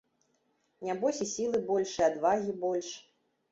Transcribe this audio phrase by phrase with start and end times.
[0.87, 2.93] Нябось і сілы больш, і адвагі больш.